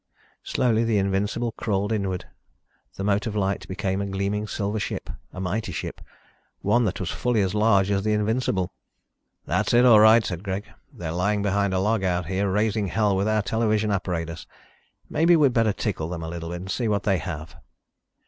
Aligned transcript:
Slowly 0.41 0.83
the 0.83 0.97
Invincible 0.97 1.51
crawled 1.51 1.91
inward. 1.91 2.25
The 2.95 3.03
mote 3.03 3.27
of 3.27 3.35
light 3.35 3.67
became 3.67 4.01
a 4.01 4.07
gleaming 4.07 4.47
silver 4.47 4.79
ship, 4.79 5.11
a 5.31 5.39
mighty 5.39 5.71
ship 5.71 6.01
one 6.61 6.85
that 6.85 6.99
was 6.99 7.11
fully 7.11 7.39
as 7.43 7.53
large 7.53 7.91
as 7.91 8.01
the 8.01 8.11
Invincible! 8.13 8.73
"That's 9.45 9.75
it 9.75 9.85
all 9.85 9.99
right," 9.99 10.25
said 10.25 10.43
Greg. 10.43 10.65
"They're 10.91 11.11
lying 11.11 11.43
behind 11.43 11.75
a 11.75 11.79
log 11.79 12.03
out 12.03 12.25
here 12.25 12.49
raising 12.49 12.87
hell 12.87 13.15
with 13.15 13.27
our 13.27 13.43
television 13.43 13.91
apparatus. 13.91 14.47
Maybe 15.07 15.35
we 15.35 15.49
better 15.49 15.71
tickle 15.71 16.09
them 16.09 16.23
a 16.23 16.29
little 16.29 16.49
bit 16.49 16.61
and 16.61 16.71
see 16.71 16.87
what 16.87 17.03
they 17.03 17.19
have." 17.19 17.57